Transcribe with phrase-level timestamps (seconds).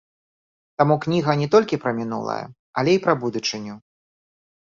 [0.81, 2.39] Таму кніга не толькі пра мінулае,
[2.83, 3.75] але і пра будучыню.